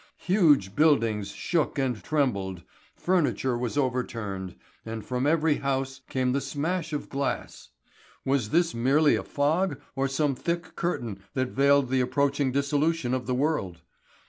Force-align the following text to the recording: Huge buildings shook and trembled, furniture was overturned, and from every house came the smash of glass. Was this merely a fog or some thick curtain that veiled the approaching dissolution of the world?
Huge 0.23 0.75
buildings 0.75 1.29
shook 1.29 1.77
and 1.77 2.03
trembled, 2.03 2.63
furniture 2.95 3.55
was 3.55 3.77
overturned, 3.77 4.55
and 4.83 5.05
from 5.05 5.27
every 5.27 5.57
house 5.57 6.01
came 6.09 6.31
the 6.31 6.41
smash 6.41 6.91
of 6.91 7.07
glass. 7.07 7.69
Was 8.25 8.49
this 8.49 8.73
merely 8.73 9.15
a 9.15 9.21
fog 9.21 9.79
or 9.95 10.07
some 10.07 10.33
thick 10.33 10.75
curtain 10.75 11.21
that 11.35 11.49
veiled 11.49 11.89
the 11.89 12.01
approaching 12.01 12.51
dissolution 12.51 13.13
of 13.13 13.27
the 13.27 13.35
world? 13.35 13.81